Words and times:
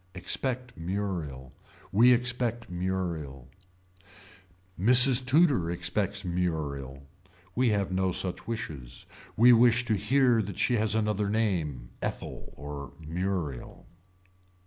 Expect 0.15 0.75
Muriel. 0.75 1.53
We 1.91 2.11
expect 2.11 2.71
Muriel 2.71 3.47
Mrs. 4.79 5.23
Tudor 5.23 5.69
expects 5.69 6.25
Muriel. 6.25 7.03
We 7.53 7.69
have 7.69 7.91
no 7.91 8.11
such 8.11 8.47
wishes. 8.47 9.05
We 9.37 9.53
wish 9.53 9.85
to 9.85 9.93
hear 9.93 10.41
that 10.41 10.57
she 10.57 10.73
has 10.77 10.95
another 10.95 11.29
name, 11.29 11.91
Ethel 12.01 12.51
or 12.57 12.93
Muriel. 12.99 13.85